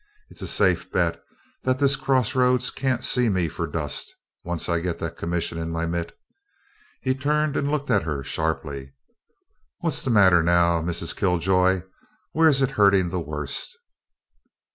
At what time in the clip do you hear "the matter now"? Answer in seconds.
10.01-10.81